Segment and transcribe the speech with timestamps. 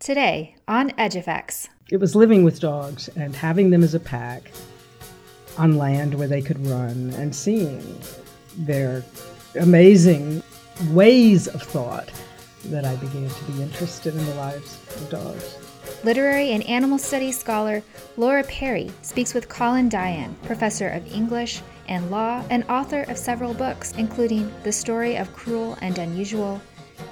[0.00, 1.68] Today on Edge Effects.
[1.90, 4.50] It was living with dogs and having them as a pack
[5.58, 8.00] on land where they could run and seeing
[8.56, 9.04] their
[9.60, 10.42] amazing
[10.92, 12.10] ways of thought
[12.64, 15.58] that I began to be interested in the lives of dogs.
[16.02, 17.82] Literary and animal studies scholar
[18.16, 23.52] Laura Perry speaks with Colin Dayan, professor of English and law and author of several
[23.52, 26.58] books, including The Story of Cruel and Unusual,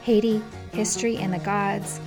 [0.00, 0.40] Haiti,
[0.72, 2.00] History and the Gods,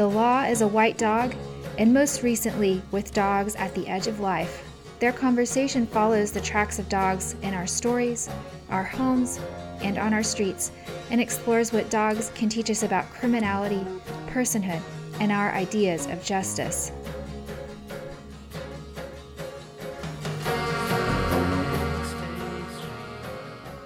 [0.00, 1.34] The Law is a White Dog,
[1.76, 4.66] and most recently, With Dogs at the Edge of Life.
[4.98, 8.26] Their conversation follows the tracks of dogs in our stories,
[8.70, 9.38] our homes,
[9.82, 10.72] and on our streets,
[11.10, 13.84] and explores what dogs can teach us about criminality,
[14.28, 14.80] personhood,
[15.20, 16.92] and our ideas of justice.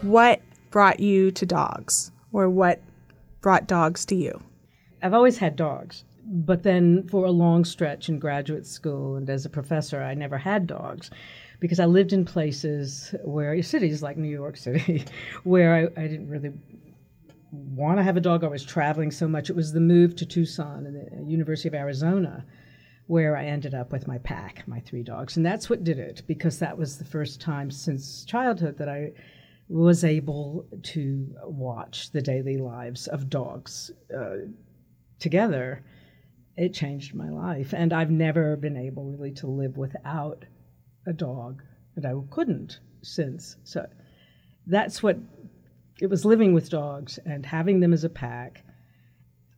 [0.03, 0.41] What
[0.71, 2.81] brought you to dogs, or what
[3.41, 4.41] brought dogs to you?
[5.05, 9.45] I've always had dogs, but then for a long stretch in graduate school and as
[9.45, 11.11] a professor, I never had dogs
[11.61, 15.05] because I lived in places where cities like New York City,
[15.45, 16.53] where I, I didn't really
[17.53, 18.45] want to have a dog.
[18.45, 19.51] I was traveling so much.
[19.51, 22.43] It was the move to Tucson and the University of Arizona
[23.07, 25.37] where I ended up with my pack, my three dogs.
[25.37, 29.13] And that's what did it because that was the first time since childhood that I
[29.69, 34.47] was able to watch the daily lives of dogs uh,
[35.25, 35.83] together.
[36.57, 37.75] It changed my life.
[37.75, 40.45] And I've never been able really to live without
[41.07, 41.63] a dog,
[41.97, 43.57] and I couldn't since.
[43.65, 43.87] So
[44.67, 45.19] that's what
[46.01, 48.65] it was living with dogs and having them as a pack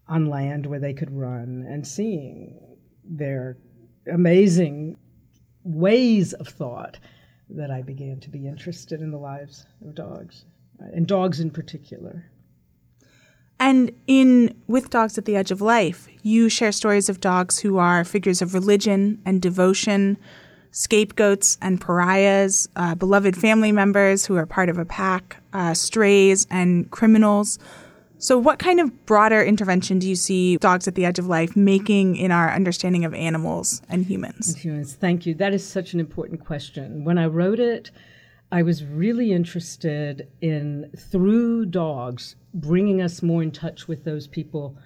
[0.08, 2.58] on land where they could run and seeing
[3.04, 3.58] their
[4.12, 4.96] amazing
[5.64, 6.98] ways of thought
[7.50, 10.44] that I began to be interested in the lives of dogs,
[10.78, 12.30] and dogs in particular.
[13.58, 17.78] And in With Dogs at the Edge of Life, you share stories of dogs who
[17.78, 20.18] are figures of religion and devotion,
[20.72, 26.46] scapegoats and pariahs, uh, beloved family members who are part of a pack, uh, strays,
[26.50, 27.58] and criminals.
[28.18, 31.54] So, what kind of broader intervention do you see Dogs at the Edge of Life
[31.54, 34.48] making in our understanding of animals and humans?
[34.48, 35.34] And humans, thank you.
[35.34, 37.04] That is such an important question.
[37.04, 37.90] When I wrote it,
[38.56, 44.78] I was really interested in, through dogs, bringing us more in touch with those people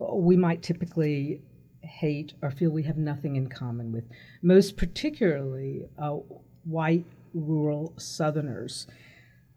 [0.00, 1.40] we might typically
[1.82, 4.02] hate or feel we have nothing in common with,
[4.42, 6.16] most particularly uh,
[6.64, 7.04] white
[7.34, 8.88] rural Southerners.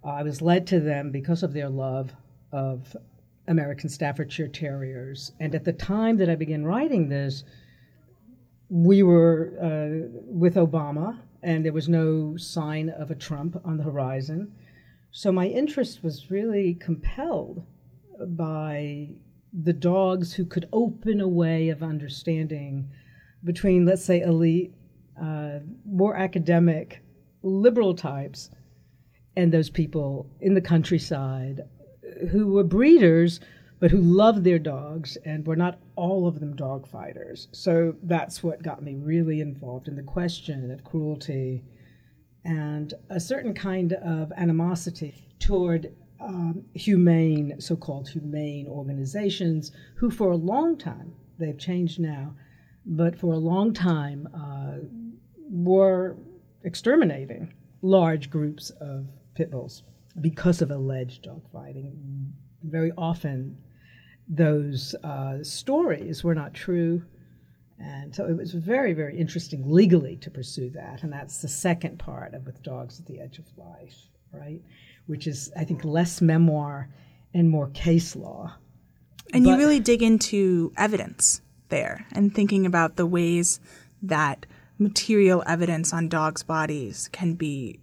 [0.04, 2.12] Uh, I was led to them because of their love
[2.52, 2.96] of
[3.48, 5.32] American Staffordshire Terriers.
[5.40, 7.44] And at the time that I began writing this,
[8.70, 13.84] we were uh, with Obama, and there was no sign of a Trump on the
[13.84, 14.52] horizon.
[15.12, 17.66] So my interest was really compelled
[18.36, 19.12] by
[19.54, 22.90] the dogs who could open a way of understanding
[23.46, 24.74] between, let's say, elite,
[25.22, 27.02] uh, more academic,
[27.44, 28.50] liberal types,
[29.38, 31.62] and those people in the countryside
[32.30, 33.40] who were breeders
[33.80, 37.48] but who loved their dogs and were not all of them dog fighters.
[37.52, 41.64] So that's what got me really involved in the question of cruelty
[42.44, 50.32] and a certain kind of animosity toward um, humane, so called humane organizations who, for
[50.32, 52.34] a long time, they've changed now,
[52.86, 54.78] but for a long time uh,
[55.50, 56.18] were
[56.64, 59.84] exterminating large groups of pit bulls
[60.22, 61.92] because of alleged dogfighting.
[62.64, 63.58] Very often,
[64.28, 67.04] those uh, stories were not true.
[67.80, 71.04] And so it was very, very interesting legally to pursue that.
[71.04, 74.62] And that's the second part of With Dogs at the Edge of Life, right?
[75.08, 76.90] which is, I think, less memoir
[77.34, 78.54] and more case law.
[79.34, 83.60] And but, you really dig into evidence there and thinking about the ways
[84.02, 84.46] that
[84.78, 87.80] material evidence on dogs' bodies can be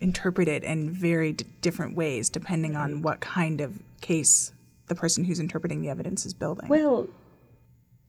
[0.00, 4.52] interpreted in very d- different ways depending on what kind of case
[4.94, 6.68] the person who's interpreting the evidence is building.
[6.68, 7.08] Well,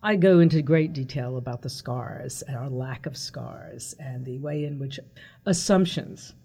[0.04, 4.38] I go into great detail about the scars and our lack of scars and the
[4.38, 5.00] way in which
[5.46, 6.36] assumptions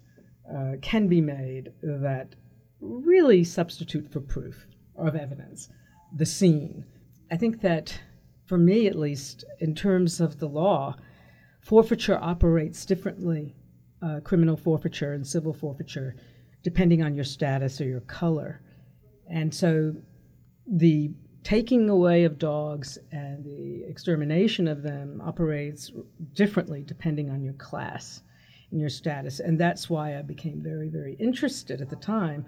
[0.51, 2.35] uh, can be made that
[2.79, 4.65] really substitute for proof
[4.95, 5.69] of evidence,
[6.15, 6.83] the scene.
[7.31, 8.01] I think that,
[8.47, 10.95] for me at least, in terms of the law,
[11.61, 13.55] forfeiture operates differently,
[14.01, 16.15] uh, criminal forfeiture and civil forfeiture,
[16.63, 18.61] depending on your status or your color.
[19.29, 19.95] And so
[20.71, 21.11] the
[21.43, 25.91] taking away of dogs and the extermination of them operates
[26.33, 28.21] differently depending on your class
[28.71, 29.39] in your status.
[29.39, 32.45] And that's why I became very, very interested at the time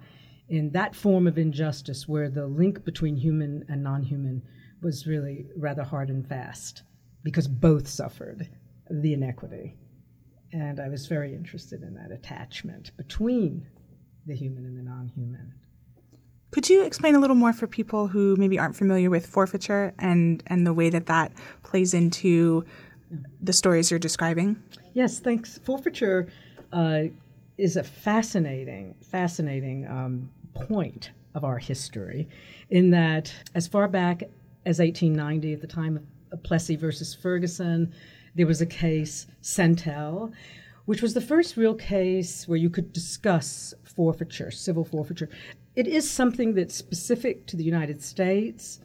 [0.48, 4.42] in that form of injustice where the link between human and non human
[4.82, 6.82] was really rather hard and fast
[7.22, 8.48] because both suffered
[8.90, 9.76] the inequity.
[10.52, 13.66] And I was very interested in that attachment between
[14.26, 15.52] the human and the non human.
[16.54, 20.40] Could you explain a little more for people who maybe aren't familiar with forfeiture and,
[20.46, 21.32] and the way that that
[21.64, 22.64] plays into
[23.42, 24.62] the stories you're describing?
[24.92, 25.58] Yes, thanks.
[25.64, 26.28] Forfeiture
[26.72, 27.06] uh,
[27.58, 30.30] is a fascinating, fascinating um,
[30.68, 32.28] point of our history
[32.70, 34.22] in that as far back
[34.64, 37.92] as 1890, at the time of Plessy versus Ferguson,
[38.36, 40.32] there was a case, Sentell,
[40.84, 45.28] which was the first real case where you could discuss forfeiture, civil forfeiture.
[45.76, 48.80] It is something that's specific to the United States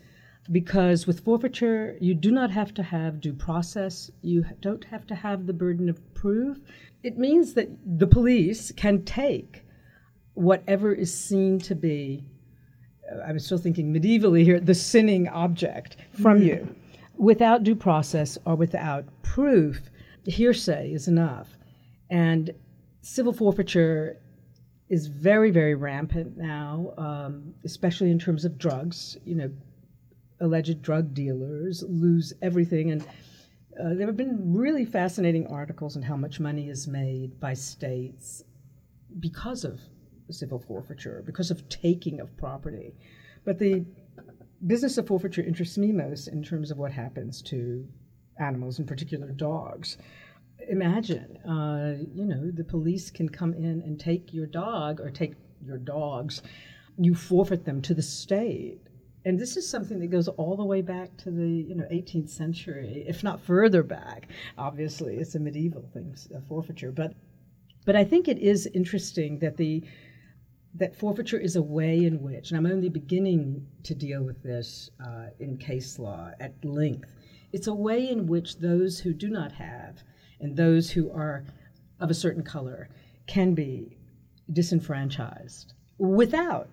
[0.51, 5.15] because with forfeiture, you do not have to have due process, you don't have to
[5.15, 6.57] have the burden of proof.
[7.03, 9.63] It means that the police can take
[10.33, 12.23] whatever is seen to be,
[13.11, 16.75] uh, I'm still thinking medievally here, the sinning object from you
[17.17, 19.91] without due process or without proof.
[20.25, 21.49] Hearsay is enough.
[22.09, 22.51] And
[23.01, 24.17] civil forfeiture
[24.89, 29.17] is very, very rampant now, um, especially in terms of drugs.
[29.25, 29.51] You know,
[30.41, 32.91] alleged drug dealers lose everything.
[32.91, 33.01] And
[33.79, 38.43] uh, there have been really fascinating articles on how much money is made by states
[39.19, 39.79] because of
[40.31, 42.95] civil forfeiture, because of taking of property.
[43.45, 43.85] But the
[44.67, 47.87] business of forfeiture interests me most in terms of what happens to
[48.39, 49.97] animals, in particular dogs.
[50.67, 55.35] Imagine, uh, you know, the police can come in and take your dog or take
[55.65, 56.41] your dogs.
[56.97, 58.81] You forfeit them to the state
[59.25, 62.29] and this is something that goes all the way back to the you know 18th
[62.29, 64.29] century, if not further back.
[64.57, 66.91] Obviously, it's a medieval thing, a forfeiture.
[66.91, 67.13] But
[67.85, 69.83] but I think it is interesting that the
[70.75, 74.89] that forfeiture is a way in which, and I'm only beginning to deal with this
[75.05, 77.13] uh, in case law at length.
[77.51, 80.03] It's a way in which those who do not have
[80.39, 81.43] and those who are
[81.99, 82.89] of a certain color
[83.27, 83.97] can be
[84.51, 86.69] disenfranchised without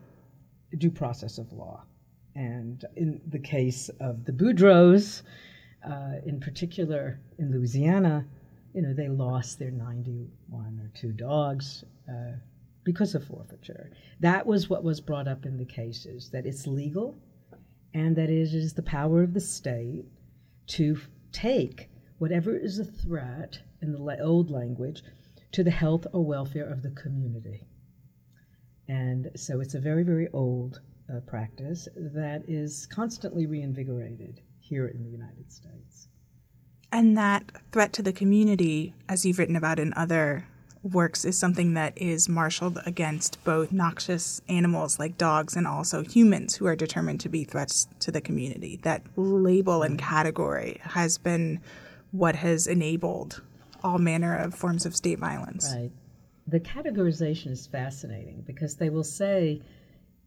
[0.78, 1.82] due process of law.
[2.34, 5.22] And in the case of the Boudreaux,
[5.86, 8.26] uh, in particular in Louisiana,
[8.74, 12.32] you know, they lost their 91 or two dogs uh,
[12.84, 13.90] because of forfeiture.
[14.20, 17.16] That was what was brought up in the cases that it's legal
[17.94, 20.04] and that it is the power of the state
[20.66, 20.98] to
[21.32, 25.02] take whatever is a threat in the old language
[25.52, 27.66] to the health or welfare of the community.
[28.88, 30.80] And so it's a very, very old
[31.12, 36.08] uh, practice that is constantly reinvigorated here in the United States.
[36.92, 40.46] And that threat to the community, as you've written about in other
[40.82, 46.56] works, is something that is marshaled against both noxious animals like dogs and also humans
[46.56, 48.78] who are determined to be threats to the community.
[48.82, 51.60] That label and category has been
[52.10, 53.42] what has enabled
[53.82, 55.72] all manner of forms of state violence.
[55.74, 55.90] Right.
[56.46, 59.62] The categorization is fascinating because they will say,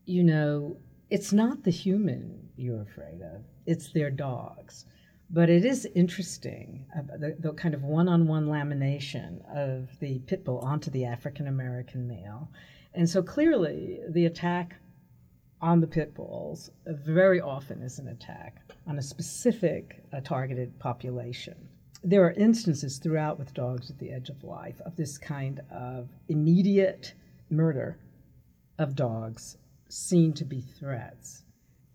[0.05, 0.77] you know,
[1.09, 4.85] it's not the human you're afraid of, it's their dogs.
[5.31, 10.19] But it is interesting, uh, the, the, kind of one on one lamination of the
[10.19, 12.49] pit bull onto the African American male.
[12.95, 14.75] And so clearly, the attack
[15.61, 21.68] on the pit bulls very often is an attack on a specific uh, targeted population.
[22.03, 26.09] There are instances throughout with dogs at the edge of life of this kind of
[26.27, 27.13] immediate
[27.49, 27.97] murder
[28.77, 29.57] of dogs
[29.89, 31.43] seen to be threats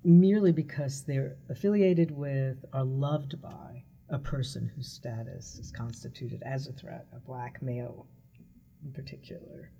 [0.05, 6.69] merely because they're affiliated with or loved by a person whose status is constituted as
[6.69, 8.07] a threat, a black male
[8.85, 9.71] in particular.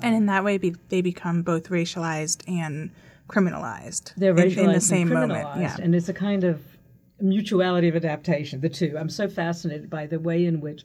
[0.00, 2.92] And in that way, be, they become both racialized and
[3.28, 4.14] criminalized.
[4.16, 5.60] They're racialized in, in the same and moment.
[5.60, 5.76] Yeah.
[5.80, 6.62] And it's a kind of
[7.20, 8.96] mutuality of adaptation, the two.
[8.98, 10.84] I'm so fascinated by the way in which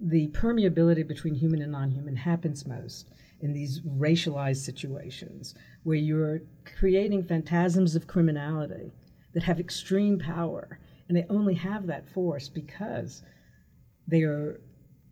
[0.00, 3.10] the permeability between human and non human happens most
[3.40, 6.40] in these racialized situations where you're
[6.78, 8.92] creating phantasms of criminality
[9.34, 13.22] that have extreme power and they only have that force because
[14.06, 14.60] they are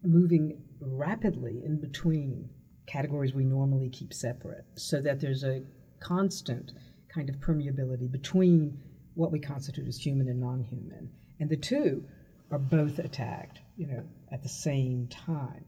[0.03, 2.49] moving rapidly in between
[2.87, 5.63] categories we normally keep separate so that there's a
[6.01, 6.73] constant
[7.09, 8.79] kind of permeability between
[9.17, 12.05] what we constitute as human and non-human and the two
[12.51, 15.65] are both attacked you know at the same time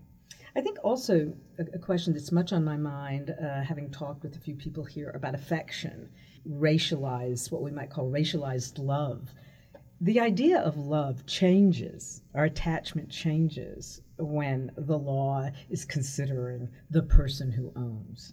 [0.56, 4.34] I think also a, a question that's much on my mind, uh, having talked with
[4.34, 6.08] a few people here about affection,
[6.48, 9.30] racialized, what we might call racialized love.
[10.00, 17.52] The idea of love changes, our attachment changes when the law is considering the person
[17.52, 18.32] who owns.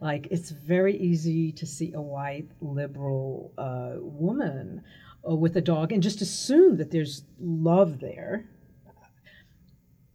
[0.00, 4.82] Like, it's very easy to see a white liberal uh, woman
[5.28, 8.48] uh, with a dog and just assume that there's love there.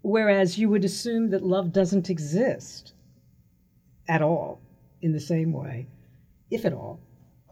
[0.01, 2.93] Whereas you would assume that love doesn't exist
[4.07, 4.61] at all
[5.01, 5.87] in the same way,
[6.49, 6.99] if at all,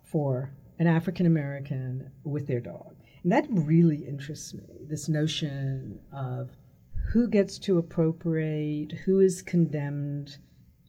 [0.03, 2.95] for an African American with their dog.
[3.23, 6.49] And that really interests me this notion of
[7.11, 10.37] who gets to appropriate, who is condemned,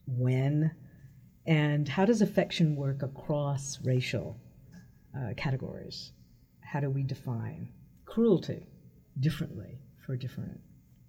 [0.07, 0.71] when,
[1.47, 4.37] and how does affection work across racial
[5.15, 6.11] uh, categories?
[6.61, 7.69] How do we define
[8.05, 8.65] cruelty
[9.19, 10.59] differently for different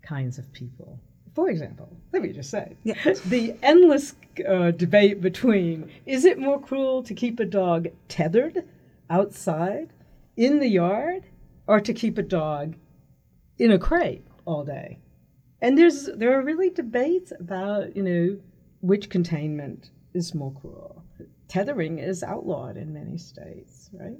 [0.03, 1.01] kinds of people?
[1.35, 2.95] For example, let me just say Yeah.
[3.27, 4.15] the endless
[4.49, 8.65] uh, debate between is it more cruel to keep a dog tethered
[9.11, 9.93] outside
[10.37, 11.25] in the yard
[11.67, 12.75] or to keep a dog
[13.59, 14.99] in a crate all day?
[15.63, 18.39] And there's there are really debates about, you know,
[18.81, 21.05] which containment is more cruel.
[21.49, 24.19] Tethering is outlawed in many states, right?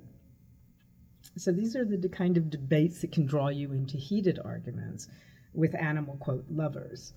[1.37, 5.09] So these are the kind of debates that can draw you into heated arguments
[5.53, 7.15] with animal quote lovers.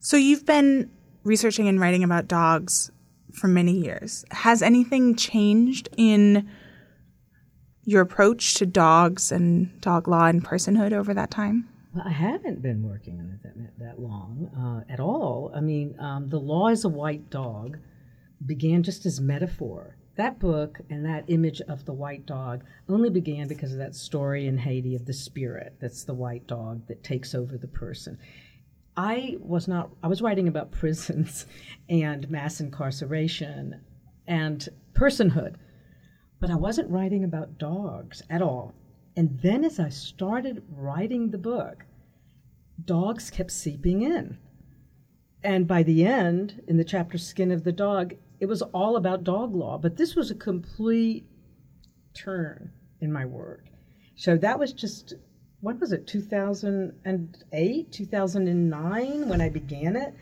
[0.00, 0.90] So you've been
[1.24, 2.90] researching and writing about dogs
[3.32, 4.24] for many years.
[4.30, 6.48] Has anything changed in
[7.84, 11.68] your approach to dogs and dog law and personhood over that time?
[11.94, 15.52] Well, I haven't been working on it that, that long uh, at all.
[15.54, 17.78] I mean, um, The Law is a White Dog
[18.46, 19.96] began just as metaphor.
[20.16, 24.46] That book and that image of the white dog only began because of that story
[24.46, 28.18] in Haiti of the spirit that's the white dog that takes over the person.
[28.96, 31.46] I was not, I was writing about prisons
[31.88, 33.80] and mass incarceration
[34.26, 35.56] and personhood,
[36.40, 38.74] but I wasn't writing about dogs at all.
[39.16, 41.84] And then as I started writing the book,
[42.84, 44.38] dogs kept seeping in.
[45.44, 49.22] And by the end, in the chapter Skin of the Dog, it was all about
[49.22, 49.78] dog law.
[49.78, 51.24] But this was a complete
[52.12, 53.66] turn in my work.
[54.16, 55.14] So that was just,
[55.60, 60.12] what was it, 2008, 2009 when I began it?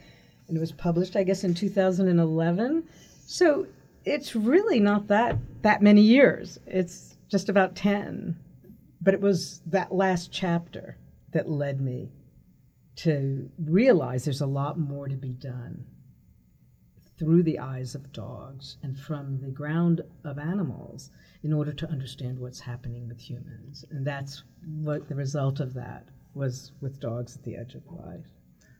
[0.47, 2.85] And it was published, I guess, in 2011.
[3.25, 3.67] So
[4.05, 6.59] it's really not that that many years.
[6.67, 8.37] It's just about 10.
[9.01, 10.99] But it was that last chapter
[11.33, 12.11] that led me
[12.97, 15.87] to realize there's a lot more to be done
[17.21, 21.11] through the eyes of dogs and from the ground of animals
[21.45, 23.85] in order to understand what's happening with humans.
[23.91, 28.25] And that's what the result of that was with dogs at the edge of life.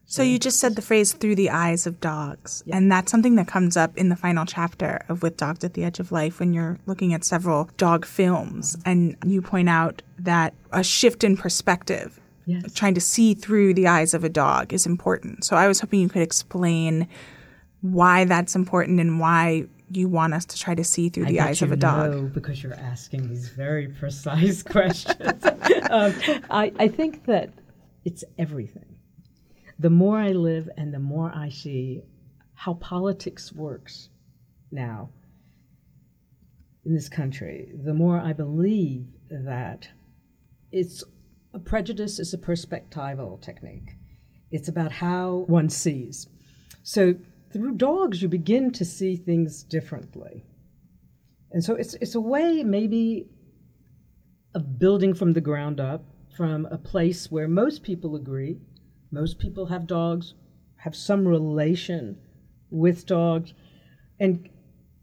[0.07, 2.65] So you just said the phrase through the eyes of dogs.
[2.73, 5.85] And that's something that comes up in the final chapter of With Dogs at the
[5.85, 8.89] Edge of Life when you're looking at several dog films mm-hmm.
[9.23, 12.73] and you point out that a shift in perspective, Yes.
[12.73, 15.45] trying to see through the eyes of a dog is important.
[15.45, 17.07] So I was hoping you could explain
[17.83, 21.41] why that's important and why you want us to try to see through I the
[21.41, 22.11] eyes of a dog.
[22.11, 25.45] know because you're asking these very precise questions.
[25.91, 26.15] um,
[26.51, 27.51] I, I think that
[28.05, 28.97] it's everything.
[29.79, 32.03] The more I live and the more I see
[32.55, 34.11] how politics works
[34.71, 35.11] now
[36.85, 39.89] in this country, the more I believe that
[40.71, 41.03] it's
[41.53, 43.97] a prejudice is a perspectival technique.
[44.51, 46.29] It's about how one sees.
[46.83, 47.15] So
[47.53, 50.45] through dogs, you begin to see things differently.
[51.53, 53.27] And so it's, it's a way, maybe,
[54.55, 56.05] of building from the ground up,
[56.37, 58.59] from a place where most people agree,
[59.11, 60.35] most people have dogs,
[60.77, 62.17] have some relation
[62.71, 63.53] with dogs.
[64.21, 64.49] And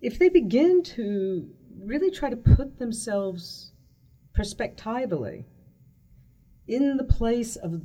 [0.01, 1.49] if they begin to
[1.83, 3.71] really try to put themselves
[4.33, 5.45] perspectively
[6.67, 7.81] in the place of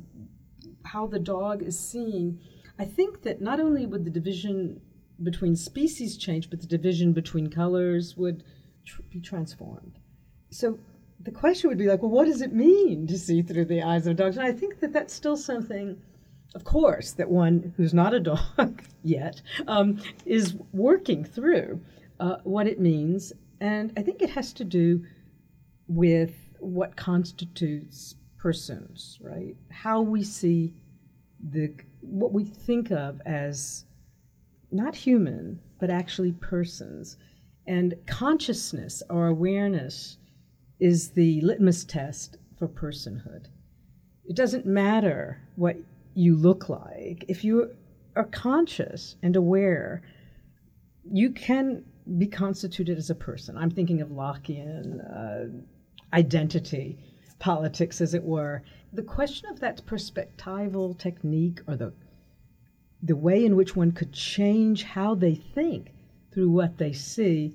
[0.85, 2.39] how the dog is seen,
[2.79, 4.81] I think that not only would the division
[5.21, 8.43] between species change, but the division between colors would
[8.85, 9.99] tr- be transformed.
[10.49, 10.79] So
[11.19, 14.07] the question would be like, well, what does it mean to see through the eyes
[14.07, 14.37] of dogs?
[14.37, 16.01] And I think that that's still something,
[16.55, 21.79] of course, that one who's not a dog yet um, is working through
[22.19, 23.33] uh, what it means.
[23.59, 25.05] And I think it has to do
[25.87, 29.55] with what constitutes persons, right?
[29.69, 30.73] How we see
[31.39, 33.85] the what we think of as
[34.71, 37.17] not human, but actually persons.
[37.67, 40.17] And consciousness or awareness
[40.79, 43.45] is the litmus test for personhood.
[44.25, 45.77] It doesn't matter what
[46.13, 47.25] you look like.
[47.27, 47.71] If you
[48.15, 50.01] are conscious and aware,
[51.09, 51.83] you can
[52.17, 53.57] be constituted as a person.
[53.57, 55.49] I'm thinking of Lockean uh,
[56.13, 56.97] identity
[57.43, 58.63] politics, as it were.
[58.93, 61.91] The question of that perspectival technique or the
[63.01, 65.91] the way in which one could change how they think
[66.31, 67.53] through what they see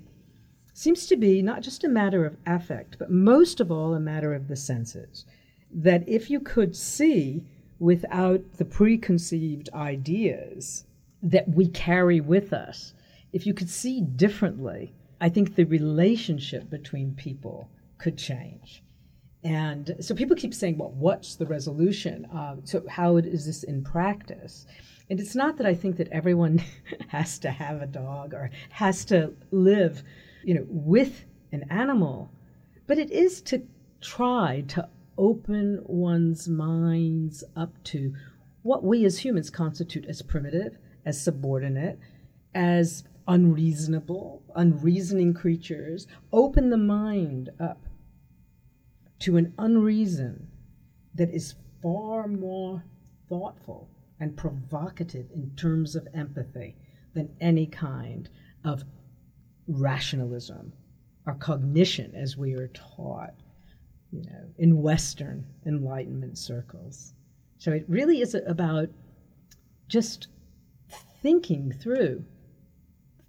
[0.75, 4.35] seems to be not just a matter of affect, but most of all a matter
[4.35, 5.25] of the senses.
[5.71, 7.43] That if you could see
[7.79, 10.85] without the preconceived ideas
[11.23, 12.93] that we carry with us,
[13.33, 18.83] if you could see differently, I think the relationship between people could change.
[19.43, 22.25] And so people keep saying, well, what's the resolution?
[22.25, 24.65] Uh, so, how is this in practice?
[25.09, 26.61] And it's not that I think that everyone
[27.07, 30.03] has to have a dog or has to live,
[30.43, 32.31] you know, with an animal,
[32.85, 33.65] but it is to
[34.01, 38.13] try to open one's minds up to
[38.61, 41.97] what we as humans constitute as primitive, as subordinate,
[42.53, 46.07] as unreasonable, unreasoning creatures.
[46.31, 47.79] Open the mind up
[49.19, 50.47] to an unreason
[51.15, 52.83] that is far more
[53.27, 56.75] thoughtful and provocative in terms of empathy
[57.13, 58.29] than any kind
[58.63, 58.83] of
[59.67, 60.73] rationalism
[61.25, 63.33] or cognition as we are taught
[64.11, 67.13] you know in western enlightenment circles.
[67.57, 68.89] So it really is about
[69.87, 70.27] just
[71.21, 72.23] thinking through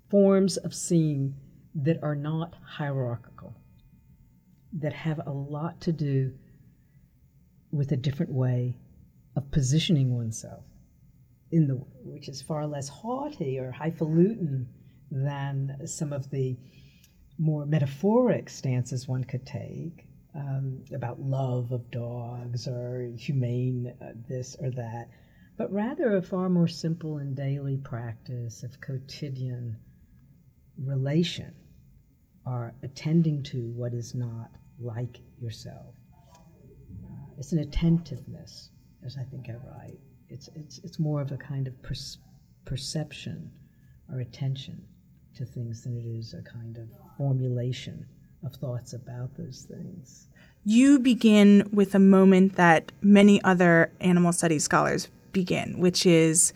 [0.09, 1.35] forms of seeing
[1.75, 3.55] that are not hierarchical
[4.73, 6.33] that have a lot to do
[7.73, 8.77] with a different way
[9.37, 10.65] of positioning oneself
[11.53, 11.75] in the
[12.05, 14.69] which is far less haughty or highfalutin
[15.11, 16.57] than some of the
[17.39, 24.57] more metaphoric stances one could take um, about love of dogs or humane uh, this
[24.61, 25.09] or that,
[25.57, 29.77] but rather a far more simple and daily practice of quotidian
[30.79, 31.53] relation
[32.47, 34.51] or attending to what is not
[34.81, 35.95] like yourself.
[37.05, 37.09] Uh,
[37.39, 38.71] it's an attentiveness,
[39.05, 39.99] as I think I write.
[40.29, 41.95] It's, it's, it's more of a kind of per-
[42.65, 43.51] perception
[44.13, 44.85] or attention
[45.37, 48.07] to things than it is a kind of formulation
[48.45, 50.29] of thoughts about those things.
[50.65, 56.53] You begin with a moment that many other animal studies scholars begin, which is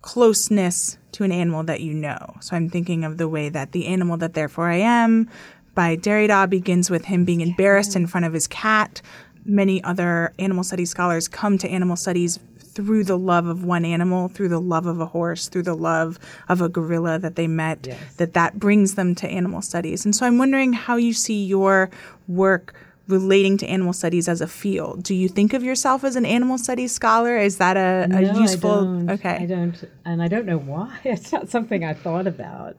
[0.00, 2.36] closeness to an animal that you know.
[2.40, 5.28] So I'm thinking of the way that the animal that therefore I am
[5.74, 9.00] by Derrida begins with him being embarrassed in front of his cat.
[9.44, 12.38] Many other animal studies scholars come to animal studies
[12.74, 16.18] through the love of one animal, through the love of a horse, through the love
[16.48, 18.14] of a gorilla that they met, yes.
[18.16, 20.04] that that brings them to animal studies.
[20.04, 21.90] And so I'm wondering how you see your
[22.28, 22.74] work
[23.08, 25.02] relating to animal studies as a field.
[25.02, 27.36] Do you think of yourself as an animal studies scholar?
[27.36, 28.70] Is that a, no, useful?
[28.70, 29.10] I don't.
[29.10, 30.98] Okay, I don't, and I don't know why.
[31.04, 32.76] It's not something I thought about.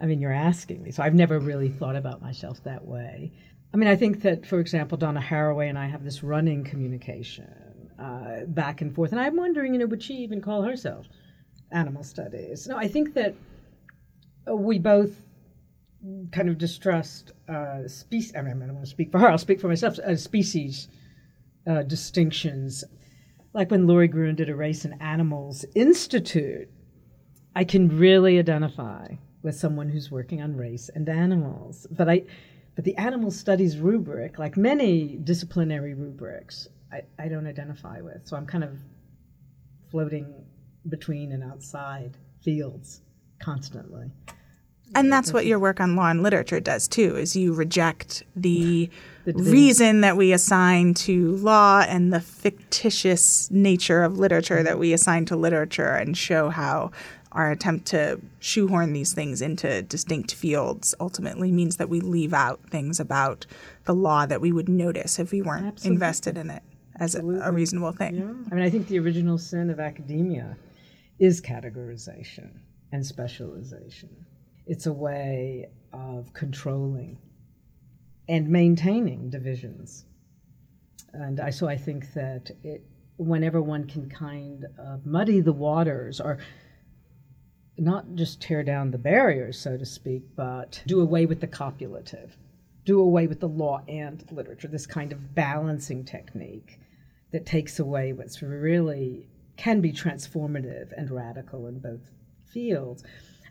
[0.00, 3.32] I mean, you're asking me, so I've never really thought about myself that way.
[3.72, 7.90] I mean, I think that, for example, Donna Haraway and I have this running communication
[7.98, 11.06] uh, back and forth, and I'm wondering, you know, would she even call herself
[11.70, 12.66] animal studies?
[12.66, 13.34] No, I think that
[14.48, 15.12] uh, we both
[16.32, 18.34] kind of distrust uh, species.
[18.34, 19.28] I, mean, I don't want to speak for her.
[19.28, 19.98] I'll speak for myself.
[19.98, 20.88] Uh, species
[21.66, 22.84] uh, distinctions,
[23.52, 26.68] like when Lori Gruen did a Race and Animals Institute.
[27.54, 29.08] I can really identify
[29.42, 31.86] with someone who's working on race and animals.
[31.90, 32.24] But I,
[32.74, 38.26] but the animal studies rubric, like many disciplinary rubrics, I, I don't identify with.
[38.26, 38.78] So I'm kind of
[39.90, 40.32] floating
[40.88, 43.02] between and outside fields
[43.38, 44.10] constantly.
[44.94, 48.90] And that's what your work on law and literature does too, is you reject the,
[49.24, 54.92] the reason that we assign to law and the fictitious nature of literature that we
[54.92, 56.90] assign to literature and show how
[57.32, 62.60] our attempt to shoehorn these things into distinct fields ultimately means that we leave out
[62.70, 63.46] things about
[63.84, 65.94] the law that we would notice if we weren't Absolutely.
[65.94, 66.62] invested in it
[66.96, 68.16] as a, a, reasonable thing.
[68.16, 68.50] Yeah.
[68.50, 70.56] I mean, I think the original sin of academia
[71.18, 72.50] is categorization
[72.92, 74.26] and specialization.
[74.70, 77.18] It's a way of controlling
[78.28, 80.04] and maintaining divisions.
[81.12, 82.84] And I, so I think that it,
[83.16, 86.38] whenever one can kind of muddy the waters or
[87.78, 92.36] not just tear down the barriers, so to speak, but do away with the copulative,
[92.84, 96.78] do away with the law and literature, this kind of balancing technique
[97.32, 102.02] that takes away what's really can be transformative and radical in both
[102.46, 103.02] fields.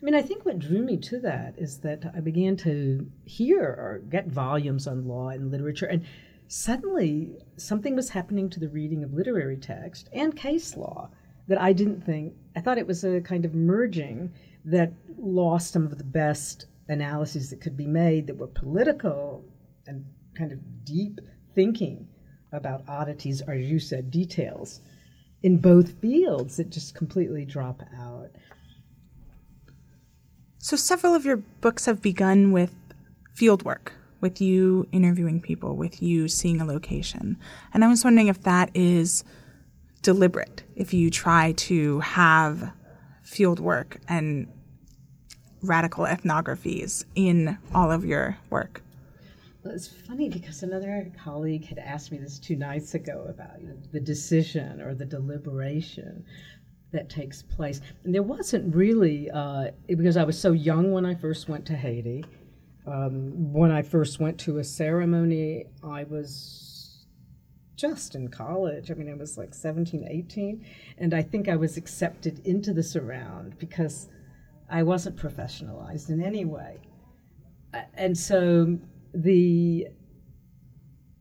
[0.02, 3.62] I mean, I think what drew me to that is that I began to hear
[3.62, 6.06] or get volumes on law and literature, and
[6.48, 11.10] suddenly something was happening to the reading of literary text and case law
[11.48, 14.32] that I didn't think, I thought it was a kind of merging
[14.66, 19.44] that lost some of the best analyses that could be made that were political
[19.86, 21.20] and kind of deep
[21.56, 22.08] thinking
[22.54, 24.80] about oddities, or as you said, details
[25.44, 28.30] in both fields that just completely drop out.
[30.62, 32.76] So, several of your books have begun with
[33.34, 37.38] field work, with you interviewing people, with you seeing a location.
[37.74, 39.24] And I was wondering if that is
[40.02, 42.74] deliberate, if you try to have
[43.24, 44.52] field work and
[45.62, 48.82] radical ethnographies in all of your work.
[49.64, 53.68] Well, it's funny because another colleague had asked me this two nights ago about you
[53.68, 56.26] know, the decision or the deliberation
[56.92, 57.82] that takes place.
[58.04, 61.76] And there wasn't really, uh, because I was so young when I first went to
[61.76, 62.26] Haiti.
[62.88, 67.06] Um, when I first went to a ceremony, I was
[67.76, 68.92] just in college.
[68.92, 70.66] I mean, I was like 17, 18.
[70.98, 74.10] And I think I was accepted into the surround because
[74.70, 76.78] I wasn't professionalized in any way.
[77.94, 78.80] And so
[79.14, 79.88] the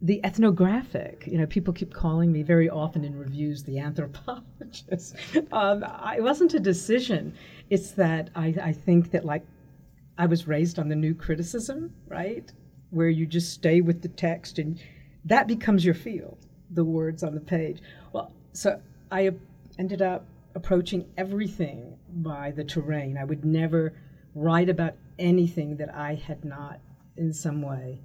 [0.01, 5.17] the ethnographic, you know, people keep calling me very often in reviews the anthropologist.
[5.53, 5.85] um,
[6.17, 7.35] it wasn't a decision.
[7.69, 9.45] It's that I, I think that, like,
[10.17, 12.51] I was raised on the new criticism, right?
[12.91, 14.81] Where you just stay with the text and
[15.25, 16.39] that becomes your field,
[16.71, 17.81] the words on the page.
[18.13, 18.81] Well, so
[19.11, 19.31] I
[19.79, 23.19] ended up approaching everything by the terrain.
[23.19, 23.95] I would never
[24.35, 26.81] write about anything that I had not
[27.17, 28.01] in some way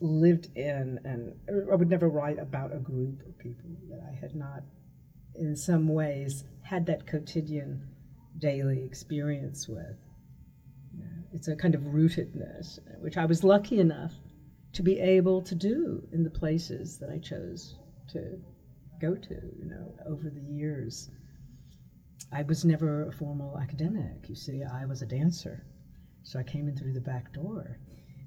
[0.00, 1.34] lived in, and
[1.70, 4.62] I would never write about a group of people that I had not,
[5.34, 7.86] in some ways, had that quotidian,
[8.38, 9.96] daily experience with.
[11.32, 14.12] It's a kind of rootedness, which I was lucky enough
[14.72, 17.76] to be able to do in the places that I chose
[18.12, 18.38] to
[19.00, 21.10] go to, you know, over the years.
[22.32, 24.28] I was never a formal academic.
[24.28, 25.64] You see, I was a dancer.
[26.22, 27.78] So I came in through the back door.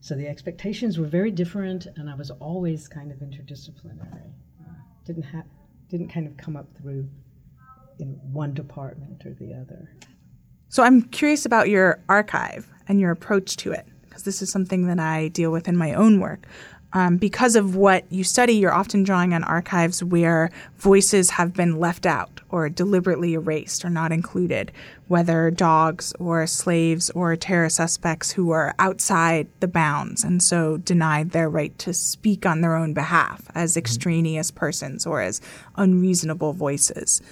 [0.03, 4.33] So the expectations were very different, and I was always kind of interdisciplinary.
[4.59, 4.73] Uh,
[5.05, 5.45] didn't have,
[5.87, 7.07] didn't kind of come up through
[7.99, 9.95] in one department or the other.
[10.67, 14.87] So I'm curious about your archive and your approach to it, because this is something
[14.87, 16.47] that I deal with in my own work
[16.93, 21.79] um, because of what you study, you're often drawing on archives where voices have been
[21.79, 24.71] left out or deliberately erased or not included,
[25.07, 31.31] whether dogs or slaves or terror suspects who are outside the bounds and so denied
[31.31, 33.79] their right to speak on their own behalf as mm-hmm.
[33.79, 35.41] extraneous persons or as
[35.75, 37.23] unreasonable voices.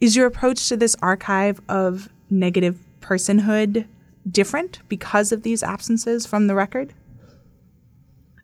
[0.00, 3.86] Is your approach to this archive of negative personhood
[4.28, 6.92] different because of these absences from the record?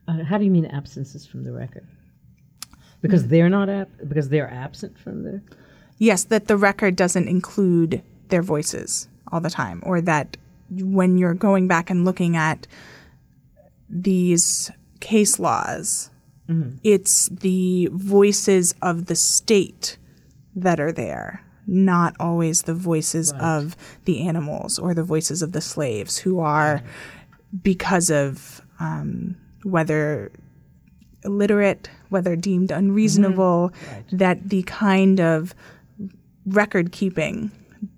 [0.09, 1.87] Uh, how do you mean absences from the record?
[3.03, 5.43] Because they're not ab- because they're absent from the.
[5.99, 10.37] Yes, that the record doesn't include their voices all the time, or that
[10.71, 12.67] when you're going back and looking at
[13.89, 16.11] these case laws,
[16.49, 16.77] mm-hmm.
[16.83, 19.97] it's the voices of the state
[20.55, 23.43] that are there, not always the voices right.
[23.43, 26.83] of the animals or the voices of the slaves who are,
[27.63, 30.31] because of um, whether
[31.25, 33.95] illiterate, whether deemed unreasonable, mm-hmm.
[33.95, 34.05] right.
[34.13, 35.55] that the kind of
[36.47, 37.51] record keeping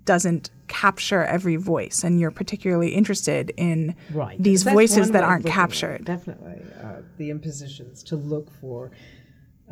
[0.06, 4.42] doesn't capture every voice, and you're particularly interested in right.
[4.42, 6.04] these voices that aren't captured.
[6.04, 8.90] Definitely, uh, the impositions to look for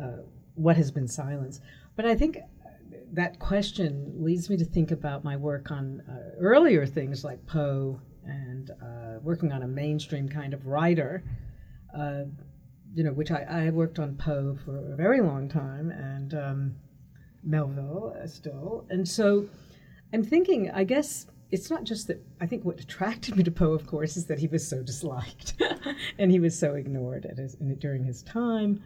[0.01, 0.17] uh,
[0.53, 1.61] what has been silenced.
[1.95, 2.37] But I think
[3.13, 7.99] that question leads me to think about my work on uh, earlier things like Poe
[8.25, 11.23] and uh, working on a mainstream kind of writer
[11.97, 12.23] uh,
[12.93, 16.75] you know, which I, I worked on Poe for a very long time and um,
[17.43, 18.85] Melville uh, still.
[18.89, 19.47] And so
[20.13, 23.73] I'm thinking, I guess it's not just that, I think what attracted me to Poe,
[23.73, 25.61] of course, is that he was so disliked
[26.19, 28.81] and he was so ignored his, during his time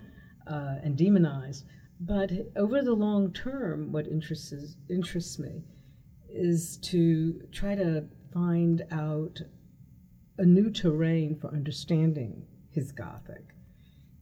[0.48, 1.66] uh, and demonized.
[2.00, 5.64] But over the long term, what interests, interests me
[6.30, 9.42] is to try to find out
[10.38, 13.56] a new terrain for understanding his Gothic.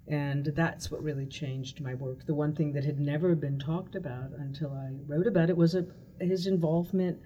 [0.07, 2.25] And that's what really changed my work.
[2.25, 5.75] The one thing that had never been talked about until I wrote about it was
[5.75, 5.85] a,
[6.19, 7.19] his involvement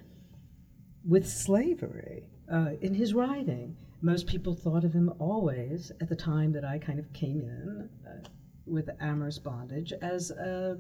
[1.07, 3.77] with slavery uh, in his writing.
[4.01, 7.89] Most people thought of him always, at the time that I kind of came in
[8.05, 8.27] uh,
[8.65, 10.77] with Amorous Bondage, as a,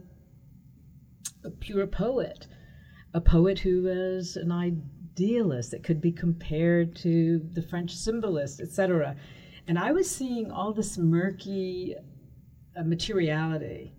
[1.45, 2.47] a pure poet,
[3.13, 9.15] a poet who was an idealist that could be compared to the French symbolist, etc.
[9.67, 11.95] And I was seeing all this murky
[12.75, 13.93] uh, materiality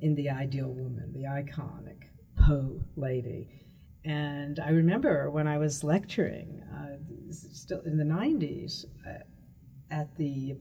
[0.00, 2.04] in the ideal woman, the iconic
[2.38, 3.48] Poe lady.
[4.04, 6.96] And I remember when I was lecturing, uh,
[7.30, 9.18] still in the 90s, uh,
[9.90, 10.54] at the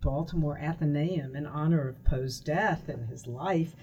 [0.00, 3.74] Baltimore Athenaeum in honor of Poe's death and his life.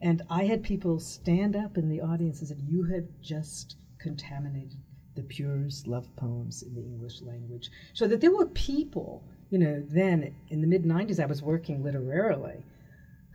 [0.00, 4.78] And I had people stand up in the audience and said, You have just contaminated
[5.14, 7.70] the purest love poems in the English language.
[7.92, 11.84] So that there were people you know, then in the mid 90s, I was working
[11.84, 12.64] literarily,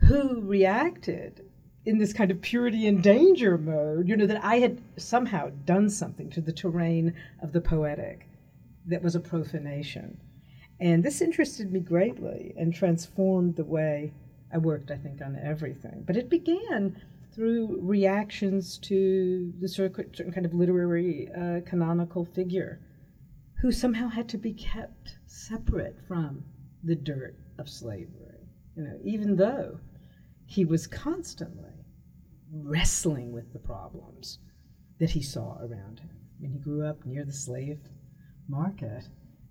[0.00, 1.46] who reacted
[1.86, 5.88] in this kind of purity and danger mode, you know, that I had somehow done
[5.88, 8.28] something to the terrain of the poetic
[8.84, 10.20] that was a profanation.
[10.78, 14.12] And this interested me greatly and transformed the way
[14.52, 16.04] I worked, I think, on everything.
[16.06, 17.00] But it began
[17.32, 22.78] through reactions to the certain kind of literary uh, canonical figure
[23.62, 26.42] who somehow had to be kept separate from
[26.82, 28.48] the dirt of slavery.
[28.76, 29.78] You know, even though
[30.46, 31.70] he was constantly
[32.52, 34.38] wrestling with the problems
[34.98, 36.10] that he saw around him.
[36.42, 37.78] And he grew up near the slave
[38.48, 39.08] market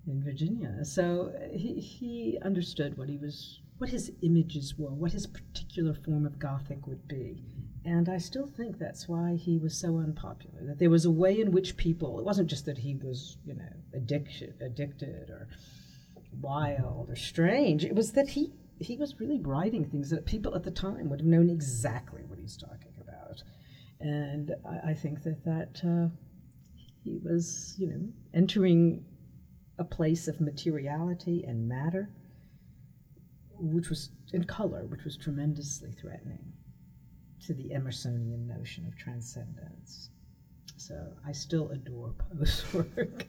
[0.08, 0.84] in Virginia.
[0.84, 6.26] So he, he understood what he was, what his images were, what his particular form
[6.26, 7.42] of Gothic would be.
[7.86, 10.66] And I still think that's why he was so unpopular.
[10.66, 13.54] That there was a way in which people, it wasn't just that he was, you
[13.54, 15.48] know, addiction, addicted or
[16.42, 20.64] wild or strange, it was that he, he was really writing things that people at
[20.64, 23.44] the time would have known exactly what he's talking about.
[24.00, 26.10] And I, I think that that uh,
[27.04, 29.04] he was, you know, entering
[29.78, 32.10] a place of materiality and matter,
[33.58, 36.54] which was in color, which was tremendously threatening
[37.46, 40.10] to the Emersonian notion of transcendence.
[40.80, 40.96] So
[41.28, 43.26] I still adore Poe's work,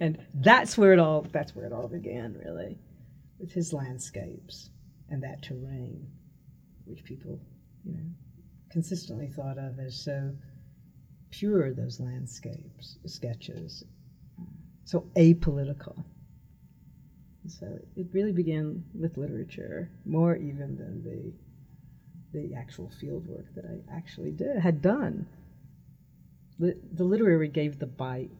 [0.00, 2.78] and that's where it all that's where it all began, really,
[3.38, 4.70] with his landscapes
[5.10, 6.06] and that terrain,
[6.86, 7.38] which people,
[7.84, 8.06] you know,
[8.70, 10.32] consistently thought of as so
[11.30, 11.74] pure.
[11.74, 13.84] Those landscapes sketches,
[14.84, 16.02] so apolitical.
[17.46, 21.30] So it really began with literature, more even than the
[22.32, 25.26] the actual field work that I actually did had done.
[26.58, 28.30] The, the literary gave the bite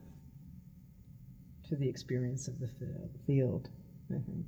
[1.68, 2.68] to the experience of the
[3.26, 3.68] field,
[4.10, 4.46] I think.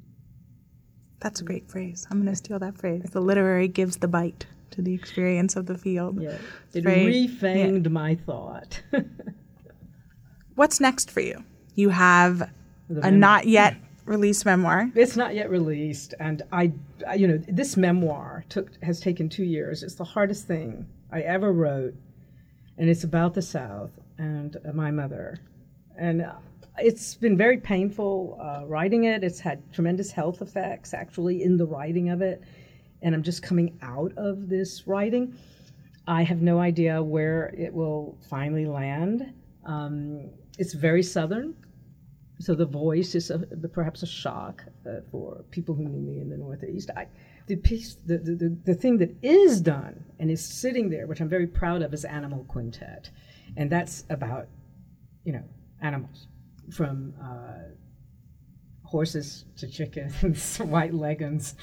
[1.21, 2.07] That's a great phrase.
[2.11, 3.03] I'm going to steal that phrase.
[3.11, 6.23] The literary gives the bite to the experience of the field.
[6.23, 6.39] Yeah,
[6.73, 7.91] it refanged yeah.
[7.91, 8.81] my thought.
[10.55, 11.45] What's next for you?
[11.75, 12.51] You have
[13.03, 14.91] a not yet released memoir.
[14.95, 16.73] It's not yet released, and I,
[17.17, 19.83] you know, this memoir took has taken two years.
[19.83, 21.95] It's the hardest thing I ever wrote,
[22.79, 25.39] and it's about the South and uh, my mother,
[25.99, 26.35] and uh,
[26.79, 29.23] it's been very painful uh, writing it.
[29.23, 32.43] It's had tremendous health effects actually in the writing of it,
[33.03, 35.37] and I'm just coming out of this writing.
[36.07, 39.35] I have no idea where it will finally land.
[39.67, 41.55] Um, it's very southern
[42.41, 46.31] so the voice is a, perhaps a shock uh, for people who knew me in
[46.31, 46.91] the Northeast.
[46.97, 47.07] I,
[47.49, 51.29] the piece, the, the, the thing that is done and is sitting there, which I'm
[51.29, 53.11] very proud of, is Animal Quintet,
[53.57, 54.49] and that's about,
[55.25, 55.45] you know,
[55.81, 56.29] animals,
[56.71, 57.75] from uh,
[58.85, 61.55] horses to chickens, white leghorns.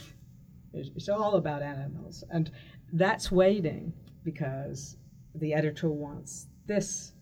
[0.73, 2.51] It's, it's all about animals, and
[2.91, 3.93] that's waiting
[4.23, 4.97] because
[5.35, 7.13] the editor wants this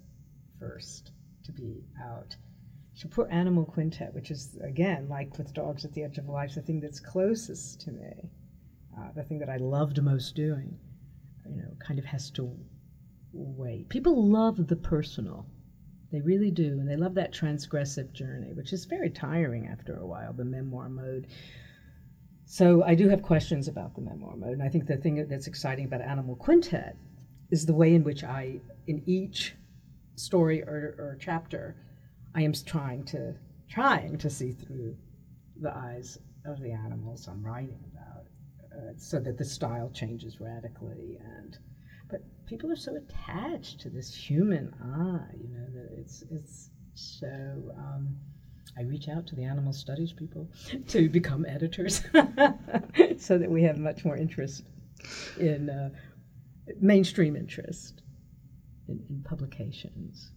[0.57, 1.11] first
[1.43, 2.35] to be out.
[2.93, 6.55] So poor Animal Quintet, which is again like with Dogs at the Edge of Life,
[6.55, 8.29] the thing that's closest to me,
[8.97, 10.77] uh, the thing that I loved most doing,
[11.49, 12.55] you know, kind of has to
[13.31, 13.89] wait.
[13.89, 15.45] People love the personal,
[16.11, 20.05] they really do, and they love that transgressive journey, which is very tiring after a
[20.05, 20.33] while.
[20.33, 21.27] The memoir mode.
[22.45, 25.47] So I do have questions about the memoir mode, and I think the thing that's
[25.47, 26.95] exciting about Animal Quintet
[27.49, 29.55] is the way in which I, in each
[30.15, 31.75] story or, or chapter,
[32.35, 33.35] I am trying to
[33.69, 34.95] trying to see through
[35.59, 37.79] the eyes of the animals I'm writing
[38.75, 41.17] uh, so that the style changes radically.
[41.23, 41.57] And
[42.09, 47.73] but people are so attached to this human eye, you know, that it's it's so.
[47.77, 48.15] Um,
[48.75, 50.49] I reach out to the animal studies people
[50.87, 52.01] to become editors,
[53.17, 54.63] so that we have much more interest
[55.39, 55.89] in uh,
[56.79, 58.01] mainstream interest
[58.87, 60.31] in, in publications.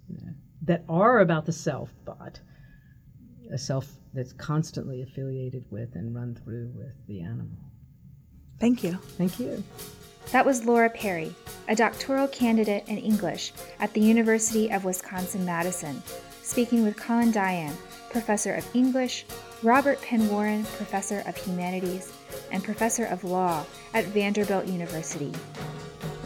[0.62, 2.40] That are about the self, but
[3.52, 7.65] a self that's constantly affiliated with and run through with the animal.
[8.58, 8.92] Thank you.
[9.18, 9.62] Thank you.
[10.32, 11.34] That was Laura Perry,
[11.68, 16.02] a doctoral candidate in English at the University of Wisconsin Madison,
[16.42, 17.72] speaking with Colin Dayan,
[18.10, 19.24] professor of English,
[19.62, 22.12] Robert Penn Warren, professor of humanities,
[22.50, 23.64] and professor of law
[23.94, 25.32] at Vanderbilt University.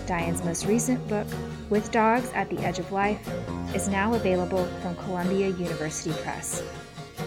[0.07, 1.27] Dayan's most recent book,
[1.69, 3.21] With Dogs at the Edge of Life,
[3.75, 6.63] is now available from Columbia University Press.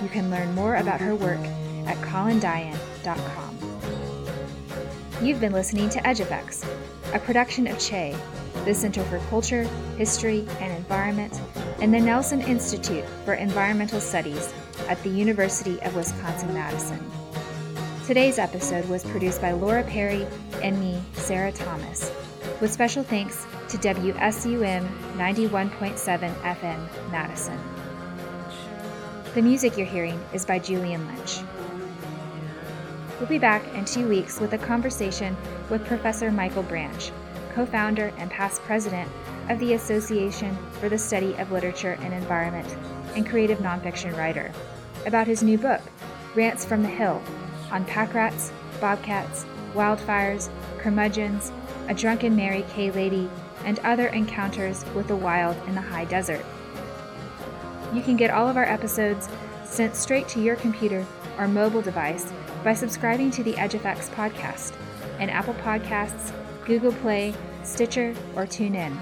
[0.01, 1.39] You can learn more about her work
[1.85, 3.52] at colindayan.com.
[5.23, 6.65] You've been listening to Edge Effects,
[7.13, 8.13] a production of CHE,
[8.65, 9.63] the Center for Culture,
[9.97, 11.39] History, and Environment,
[11.79, 14.53] and the Nelson Institute for Environmental Studies
[14.89, 16.99] at the University of Wisconsin Madison.
[18.05, 20.27] Today's episode was produced by Laura Perry
[20.61, 22.11] and me, Sarah Thomas,
[22.59, 27.57] with special thanks to WSUM 91.7 FM Madison.
[29.35, 31.39] The music you're hearing is by Julian Lynch.
[33.23, 35.37] We'll be back in two weeks with a conversation
[35.69, 37.09] with Professor Michael Branch,
[37.55, 39.09] co founder and past president
[39.49, 42.67] of the Association for the Study of Literature and Environment
[43.15, 44.51] and creative nonfiction writer,
[45.05, 45.79] about his new book,
[46.35, 47.21] Rants from the Hill,
[47.71, 51.53] on pack rats, bobcats, wildfires, curmudgeons,
[51.87, 53.29] a drunken Mary Kay lady,
[53.63, 56.43] and other encounters with the wild in the high desert.
[57.93, 59.29] You can get all of our episodes
[59.63, 61.05] sent straight to your computer
[61.37, 62.29] or mobile device
[62.63, 64.73] by subscribing to the Edge EdgeFX podcast
[65.19, 66.31] in Apple Podcasts,
[66.65, 68.97] Google Play, Stitcher, or TuneIn.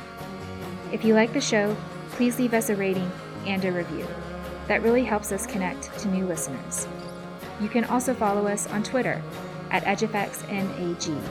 [0.91, 1.75] If you like the show,
[2.11, 3.11] please leave us a rating
[3.45, 4.07] and a review.
[4.67, 6.87] That really helps us connect to new listeners.
[7.59, 9.21] You can also follow us on Twitter
[9.69, 11.29] at EdgeEffectsMag.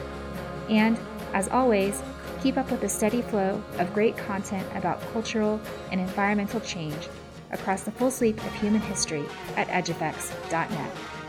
[0.69, 0.99] And,
[1.35, 2.03] as always,
[2.43, 7.09] keep up with the steady flow of great content about cultural and environmental change
[7.51, 9.25] across the full sweep of human history
[9.57, 11.19] at edgeeffects.net.